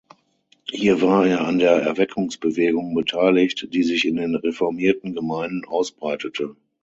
[0.71, 6.55] Hier war er an der Erweckungsbewegung beteiligt, die sich in den reformierten Gemeinden ausbreitete.